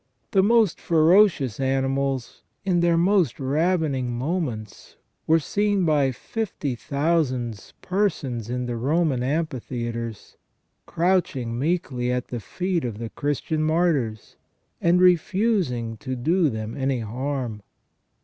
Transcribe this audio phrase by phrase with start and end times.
[0.31, 4.95] The most ferocious animals in their most ravening moments
[5.27, 10.37] were seen by fifty thousands persons in the Roman amphitheatres,
[10.87, 14.37] crouching meekly at the feet of the Christian martyrs,
[14.81, 17.61] and refusing to do them any harm.